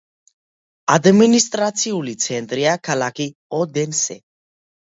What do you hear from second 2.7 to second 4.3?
ქალაქი ოდენსე.